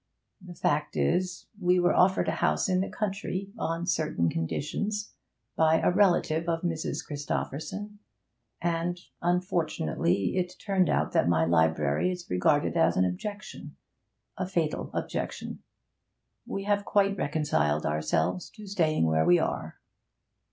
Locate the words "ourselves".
17.85-18.49